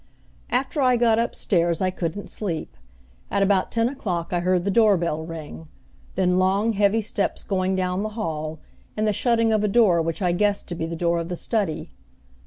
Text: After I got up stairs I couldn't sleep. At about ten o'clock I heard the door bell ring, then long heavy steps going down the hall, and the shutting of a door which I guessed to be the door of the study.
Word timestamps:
After 0.49 0.81
I 0.81 0.97
got 0.97 1.19
up 1.19 1.35
stairs 1.35 1.79
I 1.79 1.91
couldn't 1.91 2.27
sleep. 2.27 2.75
At 3.29 3.43
about 3.43 3.71
ten 3.71 3.87
o'clock 3.87 4.33
I 4.33 4.39
heard 4.39 4.63
the 4.63 4.71
door 4.71 4.97
bell 4.97 5.23
ring, 5.23 5.67
then 6.15 6.39
long 6.39 6.73
heavy 6.73 7.01
steps 7.01 7.43
going 7.43 7.75
down 7.75 8.01
the 8.01 8.09
hall, 8.17 8.57
and 8.97 9.07
the 9.07 9.13
shutting 9.13 9.51
of 9.53 9.63
a 9.63 9.67
door 9.67 10.01
which 10.01 10.19
I 10.19 10.31
guessed 10.31 10.67
to 10.69 10.73
be 10.73 10.87
the 10.87 10.95
door 10.95 11.19
of 11.19 11.29
the 11.29 11.35
study. 11.35 11.91